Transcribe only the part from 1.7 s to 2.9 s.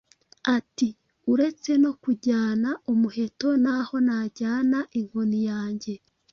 no kujyana